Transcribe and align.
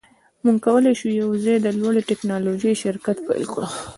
موږ 0.43 0.57
کولی 0.65 0.93
شو 0.99 1.07
یوځای 1.21 1.57
د 1.61 1.67
لوړې 1.79 2.01
ټیکنالوژۍ 2.09 2.73
شرکت 2.83 3.17
پیل 3.27 3.43
کړو 3.51 3.69